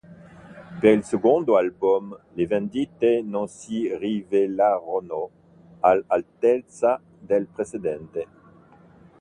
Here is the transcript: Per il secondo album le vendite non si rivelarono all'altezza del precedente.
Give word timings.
Per 0.81 0.91
il 0.93 1.03
secondo 1.03 1.57
album 1.57 2.17
le 2.33 2.47
vendite 2.47 3.21
non 3.21 3.47
si 3.47 3.95
rivelarono 3.97 5.29
all'altezza 5.81 6.99
del 7.19 7.45
precedente. 7.45 8.27